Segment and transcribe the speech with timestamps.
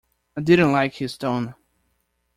[0.35, 1.53] I didn't like his tone.